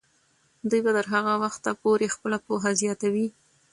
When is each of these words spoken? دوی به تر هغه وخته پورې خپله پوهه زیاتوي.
دوی 0.69 0.81
به 0.85 0.91
تر 0.97 1.05
هغه 1.13 1.33
وخته 1.43 1.69
پورې 1.81 2.13
خپله 2.15 2.37
پوهه 2.45 2.71
زیاتوي. 2.81 3.27